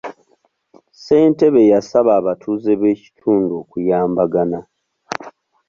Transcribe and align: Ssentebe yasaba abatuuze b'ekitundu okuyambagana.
Ssentebe 0.93 1.61
yasaba 1.73 2.11
abatuuze 2.19 2.71
b'ekitundu 2.81 3.51
okuyambagana. 3.61 4.59